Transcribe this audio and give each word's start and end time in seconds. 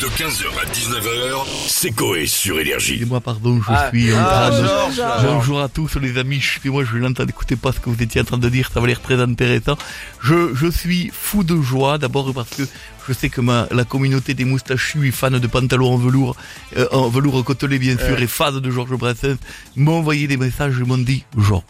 De 0.00 0.06
15h 0.06 0.46
à 0.62 0.64
19h, 0.72 1.44
c'est 1.66 1.90
Coé 1.90 2.26
sur 2.26 2.60
Énergie. 2.60 2.92
Excusez-moi, 2.92 3.20
pardon, 3.20 3.60
je 3.60 3.66
Ah, 3.68 3.88
suis 3.90 4.14
en 4.14 4.18
ah, 4.20 4.48
train 4.50 4.62
de... 4.62 4.66
Georges. 4.94 5.24
Bonjour 5.24 5.60
à 5.60 5.68
tous 5.68 5.96
les 5.98 6.18
amis, 6.18 6.40
je 6.40 6.98
n'entends 6.98 7.26
écouter 7.26 7.56
pas 7.56 7.72
ce 7.72 7.80
que 7.80 7.90
vous 7.90 8.00
étiez 8.00 8.20
en 8.20 8.24
train 8.24 8.38
de 8.38 8.48
dire, 8.48 8.70
ça 8.72 8.78
va 8.78 8.86
l'air 8.86 9.00
très 9.00 9.20
intéressant. 9.20 9.76
Je, 10.22 10.54
je 10.54 10.70
suis 10.70 11.10
fou 11.12 11.42
de 11.42 11.60
joie, 11.60 11.98
d'abord 11.98 12.32
parce 12.32 12.50
que 12.50 12.62
je 13.08 13.12
sais 13.12 13.28
que 13.28 13.40
ma, 13.40 13.66
la 13.72 13.84
communauté 13.84 14.34
des 14.34 14.44
moustachus 14.44 15.08
et 15.08 15.10
fans 15.10 15.32
de 15.32 15.46
pantalons 15.48 15.94
en 15.94 15.98
velours, 15.98 16.36
euh, 16.76 16.86
en 16.92 17.08
velours 17.08 17.44
côtelé 17.44 17.80
bien 17.80 17.96
sûr, 17.98 18.20
et 18.20 18.28
fans 18.28 18.52
de 18.52 18.70
Georges 18.70 18.96
Brassens, 18.96 19.38
m'ont 19.74 19.98
envoyé 19.98 20.28
des 20.28 20.36
messages 20.36 20.78
et 20.78 20.84
m'ont 20.84 20.98
dit, 20.98 21.24
Georges, 21.36 21.64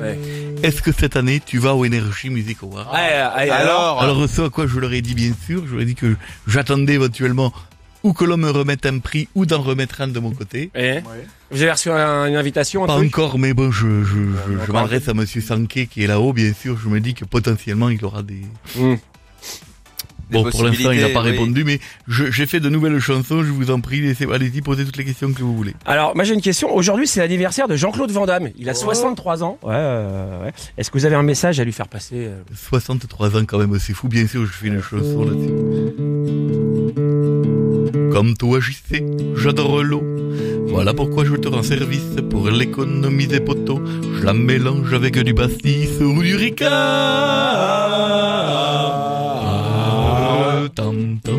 Ouais. 0.00 0.18
est-ce 0.62 0.82
que 0.82 0.92
cette 0.92 1.16
année 1.16 1.40
tu 1.44 1.58
vas 1.58 1.74
au 1.74 1.84
Energy 1.84 2.30
Music 2.30 2.58
Award 2.62 2.88
Ouais, 2.92 3.46
et 3.46 3.50
alors, 3.50 4.00
Alors 4.02 4.28
ce 4.28 4.42
à 4.42 4.50
quoi 4.50 4.66
je 4.66 4.78
leur 4.78 4.92
ai 4.92 5.02
dit 5.02 5.14
bien 5.14 5.32
sûr, 5.46 5.64
je 5.66 5.72
leur 5.72 5.82
ai 5.82 5.84
dit 5.84 5.94
que 5.94 6.16
j'attendais 6.46 6.94
éventuellement 6.94 7.52
ou 8.02 8.12
que 8.14 8.24
l'on 8.24 8.38
me 8.38 8.48
remette 8.50 8.86
un 8.86 8.98
prix 8.98 9.28
ou 9.34 9.44
d'en 9.44 9.60
remettre 9.60 10.00
un 10.00 10.08
de 10.08 10.18
mon 10.20 10.30
côté. 10.30 10.70
Et 10.74 11.00
Vous 11.50 11.60
avez 11.60 11.72
reçu 11.72 11.90
un- 11.90 12.26
une 12.26 12.36
invitation, 12.36 12.84
un 12.84 12.86
Pas 12.86 12.96
truc 12.96 13.18
encore, 13.18 13.38
mais 13.38 13.52
bon, 13.52 13.70
je, 13.70 14.04
je, 14.04 14.16
je, 14.66 14.72
m'adresse 14.72 15.06
à 15.08 15.12
Monsieur 15.14 15.42
Sanké 15.42 15.86
qui 15.86 16.02
est 16.04 16.06
là-haut, 16.06 16.32
bien 16.32 16.52
sûr. 16.54 16.78
Je 16.82 16.88
me 16.88 16.98
dis 17.00 17.12
que 17.12 17.26
potentiellement 17.26 17.90
il 17.90 18.02
aura 18.04 18.22
des. 18.22 18.40
Hmm. 18.76 18.94
Bon, 20.30 20.48
pour 20.50 20.64
l'instant, 20.64 20.90
il 20.92 21.00
n'a 21.00 21.08
pas 21.08 21.22
oui. 21.22 21.30
répondu, 21.30 21.64
mais 21.64 21.78
je- 22.08 22.30
j'ai 22.30 22.46
fait 22.46 22.60
de 22.60 22.68
nouvelles 22.68 22.98
chansons. 23.00 23.42
Je 23.42 23.50
vous 23.50 23.70
en 23.70 23.80
prie, 23.80 24.00
laissez, 24.00 24.26
allez-y, 24.32 24.60
posez 24.62 24.84
toutes 24.84 24.96
les 24.96 25.04
questions 25.04 25.32
que 25.32 25.40
vous 25.42 25.56
voulez. 25.56 25.74
Alors, 25.86 26.14
moi 26.14 26.24
j'ai 26.24 26.34
une 26.34 26.40
question. 26.42 26.74
Aujourd'hui, 26.74 27.06
c'est 27.06 27.20
l'anniversaire 27.20 27.66
de 27.68 27.76
Jean-Claude 27.76 28.10
Van 28.12 28.26
Damme. 28.26 28.48
Il 28.56 28.68
a 28.68 28.74
63 28.74 29.42
ans. 29.44 29.58
Ouais, 29.62 29.72
euh, 29.74 30.44
ouais. 30.44 30.52
Est-ce 30.78 30.90
que 30.90 30.98
vous 30.98 31.04
avez 31.06 31.16
un 31.16 31.22
message 31.22 31.58
à 31.60 31.64
lui 31.64 31.72
faire 31.72 31.88
passer 31.88 32.14
euh 32.28 32.42
63 32.70 33.36
ans 33.36 33.44
quand 33.46 33.58
même, 33.58 33.76
c'est 33.78 33.92
fou. 33.94 34.08
Bien 34.08 34.26
sûr, 34.26 34.44
je 34.46 34.52
fais 34.52 34.68
une 34.68 34.80
chanson 34.82 35.24
là-dessus. 35.24 35.50
Comme 38.12 38.36
toi, 38.36 38.58
j'y 38.60 38.74
sais, 38.74 39.04
j'adore 39.36 39.82
l'eau. 39.82 40.02
Voilà 40.68 40.92
pourquoi 40.94 41.24
je 41.24 41.34
te 41.36 41.48
rends 41.48 41.62
service 41.62 42.16
pour 42.28 42.48
l'économiser 42.50 43.40
poteau. 43.40 43.80
Je 44.18 44.24
la 44.24 44.32
mélange 44.34 44.92
avec 44.92 45.18
du 45.18 45.34
pastis 45.34 45.88
ou 46.00 46.22
du 46.22 46.36
ricard. 46.36 46.70
Tam, 50.68 51.18
tam. 51.22 51.36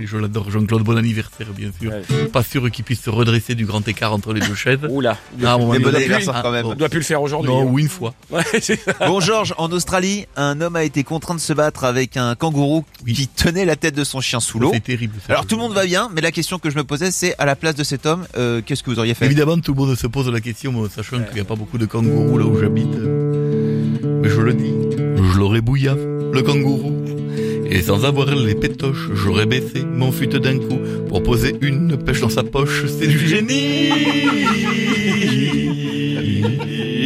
Et 0.00 0.06
je 0.06 0.16
l'adore, 0.16 0.50
Jean-Claude, 0.50 0.82
bon 0.82 0.96
anniversaire, 0.96 1.46
bien 1.56 1.70
sûr. 1.80 1.90
Ouais. 1.92 2.24
Pas 2.26 2.42
sûr 2.42 2.68
qu'il 2.70 2.84
puisse 2.84 3.00
se 3.02 3.10
redresser 3.10 3.54
du 3.54 3.64
grand 3.66 3.86
écart 3.86 4.12
entre 4.12 4.32
les 4.32 4.40
deux 4.40 4.54
chaises. 4.54 4.78
Oula. 4.88 5.16
Ah, 5.44 5.56
bon, 5.58 5.72
anniversaire 5.72 6.34
Ah, 6.36 6.40
quand 6.42 6.50
même. 6.52 6.64
bon. 6.64 6.74
doit 6.74 6.88
plus 6.88 6.98
le 7.00 7.04
faire 7.04 7.20
aujourd'hui. 7.22 7.50
Non, 7.50 7.62
hein. 7.62 7.70
ou 7.70 7.78
une 7.78 7.88
fois. 7.88 8.14
Ouais. 8.30 8.42
Bon 9.00 9.20
Georges, 9.20 9.54
en 9.58 9.70
Australie, 9.72 10.26
un 10.36 10.60
homme 10.60 10.76
a 10.76 10.84
été 10.84 11.04
contraint 11.04 11.34
de 11.34 11.40
se 11.40 11.52
battre 11.52 11.84
avec 11.84 12.16
un 12.16 12.34
kangourou 12.34 12.84
Oui. 13.06 13.12
qui 13.14 13.28
tenait 13.28 13.64
la 13.64 13.76
tête 13.76 13.94
de 13.94 14.04
son 14.04 14.20
chien 14.20 14.40
sous 14.40 14.58
l'eau. 14.58 14.70
C'est 14.72 14.80
terrible. 14.82 15.14
ça. 15.26 15.32
Alors 15.32 15.46
tout 15.46 15.56
le 15.56 15.62
monde 15.62 15.72
va 15.74 15.84
bien, 15.86 16.08
mais 16.14 16.20
la 16.20 16.32
question 16.32 16.58
que 16.58 16.70
je 16.70 16.76
me 16.76 16.84
posais 16.84 17.10
c'est 17.10 17.34
à 17.38 17.44
la 17.46 17.56
place 17.56 17.74
de 17.74 17.84
cet 17.84 18.06
homme, 18.06 18.24
euh, 18.36 18.60
qu'est-ce 18.64 18.82
que 18.82 18.90
vous 18.90 18.98
auriez 18.98 19.14
fait? 19.14 19.26
Évidemment, 19.26 19.58
tout 19.58 19.74
le 19.74 19.80
monde 19.80 19.94
se 19.96 20.06
pose 20.06 20.28
la 20.30 20.40
question, 20.40 20.72
moi, 20.72 20.88
sachant 20.94 21.18
qu'il 21.22 21.34
n'y 21.34 21.40
a 21.40 21.44
pas 21.44 21.56
beaucoup 21.56 21.78
de 21.78 21.86
kangourous 21.86 22.38
là 22.38 22.44
où 22.46 22.58
j'habite. 22.58 22.94
Mais 24.22 24.28
je 24.28 24.40
le 24.40 24.54
dis, 24.54 24.72
je 24.98 25.38
l'aurais 25.38 25.60
bouillave, 25.60 25.98
le 26.32 26.42
kangourou. 26.42 26.94
Et 27.70 27.82
sans 27.82 28.04
avoir 28.04 28.34
les 28.34 28.54
pétoches, 28.54 29.10
j'aurais 29.12 29.46
baissé 29.46 29.84
mon 29.84 30.10
fut 30.10 30.26
d'un 30.26 30.58
coup 30.58 30.78
pour 31.08 31.22
poser 31.22 31.54
une 31.60 31.96
pêche 31.98 32.20
dans 32.20 32.30
sa 32.30 32.42
poche. 32.42 32.86
C'est 32.86 33.06
du 33.06 33.18
génie 33.28 33.90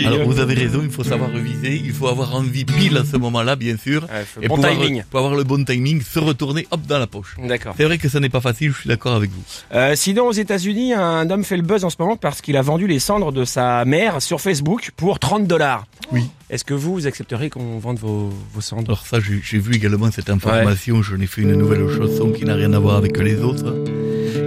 Alors 0.06 0.24
vous 0.26 0.38
avez 0.40 0.54
raison, 0.54 0.80
il 0.82 0.90
faut 0.90 1.04
savoir 1.04 1.30
reviser, 1.32 1.80
il 1.84 1.92
faut 1.92 2.08
avoir 2.08 2.34
envie 2.34 2.64
pile 2.64 2.96
à 2.96 3.04
ce 3.04 3.16
moment-là, 3.16 3.56
bien 3.56 3.76
sûr. 3.76 4.02
Ouais, 4.04 4.24
faut- 4.24 4.40
Et 4.42 4.48
bon 4.48 4.56
pouvoir, 4.56 4.72
timing. 4.72 5.02
pour 5.10 5.18
avoir 5.20 5.34
le 5.34 5.44
bon 5.44 5.64
timing, 5.64 6.00
se 6.02 6.18
retourner, 6.18 6.66
hop, 6.70 6.80
dans 6.88 6.98
la 6.98 7.06
poche. 7.06 7.36
D'accord. 7.42 7.74
C'est 7.76 7.84
vrai 7.84 7.98
que 7.98 8.08
ça 8.08 8.20
n'est 8.20 8.28
pas 8.28 8.40
facile, 8.40 8.72
je 8.72 8.78
suis 8.80 8.88
d'accord 8.88 9.14
avec 9.14 9.30
vous. 9.30 9.42
Euh, 9.74 9.94
sinon, 9.96 10.26
aux 10.28 10.32
États-Unis, 10.32 10.94
un 10.94 11.28
homme 11.30 11.44
fait 11.44 11.56
le 11.56 11.62
buzz 11.62 11.84
en 11.84 11.90
ce 11.90 11.96
moment 11.98 12.16
parce 12.16 12.40
qu'il 12.40 12.56
a 12.56 12.62
vendu 12.62 12.86
les 12.86 12.98
cendres 12.98 13.32
de 13.32 13.44
sa 13.44 13.84
mère 13.84 14.20
sur 14.22 14.40
Facebook 14.40 14.90
pour 14.96 15.18
30 15.18 15.46
dollars. 15.46 15.86
Oui. 16.10 16.24
Est-ce 16.50 16.64
que 16.64 16.74
vous, 16.74 16.92
vous 16.94 17.06
accepteriez 17.06 17.48
qu'on 17.48 17.78
vende 17.78 17.98
vos, 17.98 18.30
vos 18.52 18.60
cendres? 18.60 18.84
Alors 18.90 19.06
ça, 19.06 19.18
j'ai 19.20 19.40
j'ai 19.42 19.58
vu 19.58 19.74
également 19.74 20.10
cette 20.10 20.28
information. 20.28 21.02
Je 21.02 21.16
n'ai 21.16 21.26
fait 21.26 21.40
une 21.42 21.54
nouvelle 21.54 21.88
chanson 21.96 22.30
qui 22.30 22.44
n'a 22.44 22.54
rien 22.54 22.72
à 22.74 22.78
voir 22.78 22.96
avec 22.96 23.16
les 23.18 23.40
autres. 23.40 23.74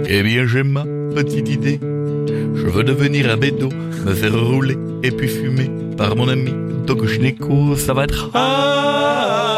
Eh 0.08 0.22
bien, 0.22 0.46
j'ai 0.46 0.62
ma 0.62 0.84
petite 1.14 1.48
idée. 1.48 1.80
Je 2.66 2.70
veux 2.72 2.82
devenir 2.82 3.30
un 3.30 3.36
bédo, 3.36 3.68
me 4.04 4.12
faire 4.12 4.34
rouler 4.34 4.76
et 5.04 5.12
puis 5.12 5.28
fumer 5.28 5.70
par 5.96 6.16
mon 6.16 6.28
ami 6.28 6.52
Gynéco. 7.06 7.76
Ça 7.76 7.94
va 7.94 8.04
être... 8.04 8.30
Aïe. 8.34 9.55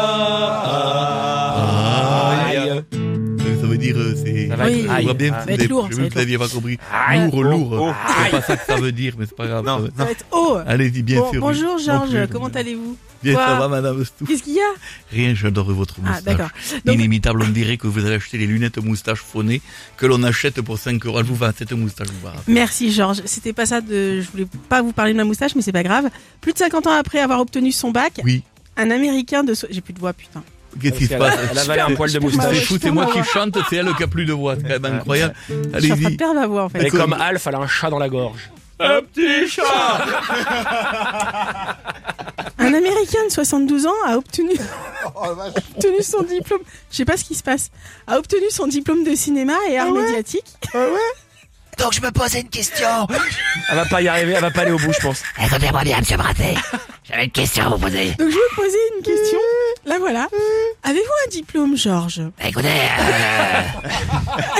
Dire, 3.79 3.95
euh, 3.97 4.15
c'est... 4.15 4.47
Ça 4.49 4.55
va 4.55 4.69
être 4.69 4.83
Je 4.83 4.89
aïe. 4.89 5.13
bien 5.15 5.31
Ah. 5.35 5.45
va 5.45 5.51
être 5.53 5.69
lourd, 5.69 5.89
que 5.89 5.95
être 5.95 6.09
vous 6.13 6.19
n'aviez 6.19 6.37
pas 6.37 6.47
compris. 6.47 6.77
Aïe. 6.93 7.29
Lourd, 7.31 7.43
lourd. 7.43 7.77
oh. 7.81 7.91
C'est 8.23 8.31
pas 8.31 8.41
ça 8.41 8.57
que 8.57 8.65
ça 8.65 8.75
veut 8.75 8.91
dire, 8.91 9.13
mais 9.17 9.25
c'est 9.25 9.35
pas 9.35 9.47
grave. 9.47 9.65
Non, 9.65 9.77
ça 9.77 9.81
va. 9.83 9.89
Ça 9.97 10.05
va 10.05 10.11
être 10.11 10.25
haut. 10.31 10.57
Allez-y, 10.67 11.01
bien 11.03 11.19
Bon, 11.19 11.31
sûr. 11.31 11.41
bonjour. 11.41 11.77
Georges, 11.79 12.27
comment 12.31 12.47
allez-vous 12.47 12.97
Bien, 13.21 13.33
Quoi 13.33 13.45
ça 13.47 13.59
va, 13.59 13.67
madame 13.67 14.05
Stouff 14.05 14.27
Qu'est-ce 14.29 14.43
qu'il 14.43 14.53
y 14.53 14.59
a 14.61 14.71
Rien, 15.11 15.33
j'adore 15.35 15.69
votre 15.73 15.95
Ah 16.05 16.07
moustache. 16.07 16.23
d'accord. 16.23 16.49
Donc, 16.85 16.95
Inimitable, 16.95 17.43
on 17.43 17.49
dirait 17.49 17.75
que 17.75 17.85
vous 17.87 18.05
avez 18.05 18.15
acheté 18.15 18.37
les 18.37 18.47
lunettes 18.47 18.77
moustache 18.77 19.19
phonées 19.19 19.61
que 19.97 20.05
l'on 20.05 20.23
achète 20.23 20.61
pour 20.61 20.77
5 20.77 21.05
euros. 21.05 21.19
Elle 21.19 21.25
vous 21.25 21.35
va, 21.35 21.51
cette 21.57 21.73
moustache 21.73 22.07
vous 22.07 22.29
merci 22.47 22.91
Georges. 22.93 23.21
C'était 23.25 23.51
pas 23.51 23.65
ça 23.65 23.81
de. 23.81 24.21
Je 24.21 24.31
voulais 24.31 24.47
pas 24.69 24.81
vous 24.81 24.93
parler 24.93 25.11
de 25.11 25.17
ma 25.17 25.25
moustache, 25.25 25.53
mais 25.55 25.61
c'est 25.61 25.73
pas 25.73 25.83
grave. 25.83 26.09
Plus 26.39 26.53
de 26.53 26.57
50 26.59 26.87
ans 26.87 26.93
après 26.93 27.19
avoir 27.19 27.41
obtenu 27.41 27.73
son 27.73 27.91
bac, 27.91 28.21
Oui. 28.23 28.41
un 28.77 28.89
Américain 28.89 29.43
de. 29.43 29.53
J'ai 29.69 29.81
plus 29.81 29.91
de 29.93 29.99
voix, 29.99 30.13
putain. 30.13 30.41
Qu'est-ce 30.81 30.97
qui 30.97 31.07
se 31.07 31.13
passe 31.15 31.35
a- 31.35 31.39
Elle 31.51 31.57
avalé 31.59 31.81
un 31.81 31.95
poil 31.95 32.11
de 32.11 32.19
moustache. 32.19 32.67
c'est 32.81 32.91
moi 32.91 33.07
qui 33.07 33.23
chante, 33.23 33.57
c'est 33.69 33.77
elle 33.77 33.93
qui 33.95 34.03
a 34.03 34.07
plus 34.07 34.25
de 34.25 34.33
voix. 34.33 34.55
C'est 34.55 34.63
quand 34.63 34.79
même 34.79 34.85
incroyable. 34.97 35.33
Allez-y. 35.73 36.15
perdre 36.17 36.35
ma 36.35 36.47
voix 36.47 36.63
en 36.65 36.69
fait. 36.69 36.79
Elle 36.79 36.87
est 36.87 36.91
Comme- 36.91 37.13
Alf, 37.13 37.47
elle 37.47 37.55
a 37.55 37.59
un 37.59 37.67
chat 37.67 37.89
dans 37.89 37.99
la 37.99 38.09
gorge. 38.09 38.49
Un 38.81 39.01
petit 39.01 39.49
chat 39.49 39.63
Un 42.59 42.73
Américain 42.73 43.19
de 43.27 43.31
72 43.31 43.85
ans 43.87 43.93
a 44.05 44.17
obtenu, 44.17 44.51
obtenu 45.15 46.01
son 46.01 46.23
diplôme. 46.23 46.61
Je 46.91 46.97
sais 46.97 47.05
pas 47.05 47.17
ce 47.17 47.23
qui 47.23 47.35
se 47.35 47.43
passe. 47.43 47.71
A 48.07 48.17
obtenu 48.17 48.43
son 48.51 48.67
diplôme 48.67 49.03
de 49.03 49.15
cinéma 49.15 49.53
et 49.69 49.77
art 49.77 49.91
médiatique. 49.91 50.45
Donc 51.77 51.93
je 51.93 52.01
me 52.01 52.11
posais 52.11 52.41
une 52.41 52.49
question. 52.49 53.07
Elle 53.69 53.75
va 53.77 53.85
pas 53.85 54.01
y 54.01 54.07
arriver, 54.09 54.33
elle 54.33 54.41
va 54.41 54.51
pas 54.51 54.61
aller 54.61 54.71
au 54.71 54.77
bout, 54.77 54.91
je 54.93 54.99
pense. 54.99 55.23
Écoutez-moi 55.41 55.83
bien, 55.83 55.99
monsieur 55.99 56.17
Brassé. 56.17 56.55
J'avais 57.09 57.25
une 57.25 57.31
question 57.31 57.65
à 57.65 57.69
vous 57.69 57.77
poser. 57.79 58.11
Donc 58.19 58.29
je 58.29 58.35
vais 58.35 58.55
poser 58.55 58.77
une 58.97 59.03
question. 59.03 59.39
La 59.85 59.97
voilà. 59.97 60.27
Avez-vous 60.83 61.13
un 61.25 61.29
diplôme, 61.29 61.75
Georges? 61.77 62.21
Écoutez, 62.45 62.67
euh, 62.67 63.89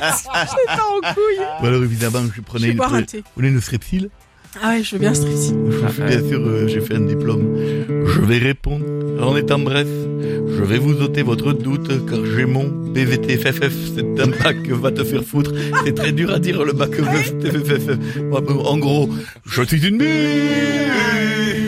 C'est 0.17 0.27
pas 0.27 0.47
en 0.75 1.13
couille. 1.13 1.45
Bon, 1.61 1.67
alors 1.67 1.83
évidemment, 1.83 2.21
je 2.29 2.35
Je 2.37 2.41
prenais 2.41 2.65
vais 2.67 2.71
une, 2.71 2.77
boire 2.77 2.93
un 2.93 3.03
thé. 3.03 3.17
vous 3.19 3.23
voulez 3.35 3.49
une 3.49 3.61
strepsil 3.61 4.09
Ah 4.63 4.69
ouais, 4.69 4.83
je 4.83 4.95
veux 4.95 4.99
bien 4.99 5.13
stresser. 5.13 5.53
Bien 5.53 6.27
sûr, 6.27 6.39
euh, 6.39 6.67
j'ai 6.67 6.81
fait 6.81 6.95
un 6.95 7.01
diplôme. 7.01 7.55
Je 7.87 8.21
vais 8.21 8.37
répondre 8.39 8.85
en 9.21 9.35
étant 9.35 9.59
bref. 9.59 9.87
Je 9.87 10.63
vais 10.63 10.77
vous 10.79 11.01
ôter 11.01 11.21
votre 11.21 11.53
doute 11.53 12.05
car 12.09 12.19
j'ai 12.25 12.45
mon 12.45 12.63
BVTFFF. 12.67 13.73
C'est 13.95 14.21
un 14.21 14.27
bac 14.27 14.63
que 14.63 14.73
va 14.73 14.91
te 14.91 15.03
faire 15.03 15.23
foutre. 15.23 15.51
C'est 15.85 15.93
très 15.95 16.11
dur 16.11 16.31
à 16.33 16.39
dire 16.39 16.63
le 16.63 16.73
bac 16.73 16.91
BVTFFF. 16.91 17.97
Ouais, 18.31 18.41
bon, 18.41 18.65
En 18.65 18.77
gros, 18.77 19.09
je 19.45 19.63
suis 19.63 19.85
une 19.87 19.97
muse. 19.97 21.58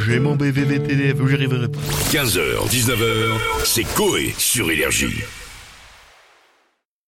J'ai 0.00 0.18
mon 0.18 0.36
BVTFF, 0.36 1.26
j'y 1.26 1.34
arriverai 1.34 1.68
pas. 1.68 1.78
15h, 2.12 2.68
19h, 2.68 3.38
c'est 3.64 3.84
Coé 3.94 4.34
sur 4.38 4.70
Énergie. 4.70 5.22